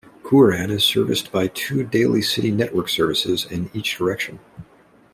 [0.23, 4.39] Cooran is serviced by two daily City network services in each direction.